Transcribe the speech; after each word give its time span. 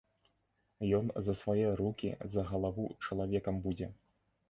Ён 1.01 1.05
за 1.27 1.35
свае 1.43 1.67
рукі, 1.83 2.11
за 2.39 2.49
галаву 2.51 2.91
чалавекам 3.07 3.65
будзе. 3.69 3.97